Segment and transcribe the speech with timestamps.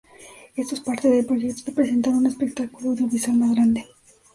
[0.55, 3.85] Esto es parte de el proyecto de presentar un espectáculo audiovisual más grande.